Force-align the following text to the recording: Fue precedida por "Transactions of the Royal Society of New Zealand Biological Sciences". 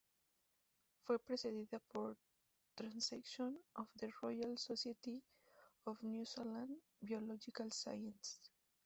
Fue 1.03 1.19
precedida 1.19 1.77
por 1.91 2.17
"Transactions 2.73 3.55
of 3.75 3.87
the 3.97 4.11
Royal 4.19 4.57
Society 4.57 5.21
of 5.83 6.01
New 6.01 6.25
Zealand 6.25 6.75
Biological 7.01 7.69
Sciences". 7.71 8.41